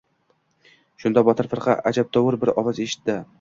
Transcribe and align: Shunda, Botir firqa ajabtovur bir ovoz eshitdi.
Shunda, 1.03 1.23
Botir 1.27 1.49
firqa 1.51 1.75
ajabtovur 1.91 2.39
bir 2.45 2.53
ovoz 2.57 2.81
eshitdi. 2.89 3.19